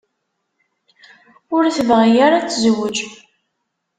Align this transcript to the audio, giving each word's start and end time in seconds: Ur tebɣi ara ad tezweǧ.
Ur 1.55 1.63
tebɣi 1.75 2.11
ara 2.25 2.35
ad 2.39 2.45
tezweǧ. 2.47 2.97